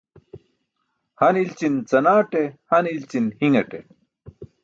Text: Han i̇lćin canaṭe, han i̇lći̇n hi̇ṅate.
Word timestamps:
Han 1.19 1.35
i̇lćin 1.41 1.75
canaṭe, 1.89 2.41
han 2.71 2.85
i̇lći̇n 2.93 3.27
hi̇ṅate. 3.39 3.79